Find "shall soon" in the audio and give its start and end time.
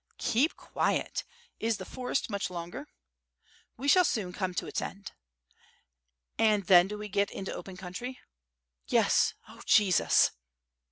3.87-4.33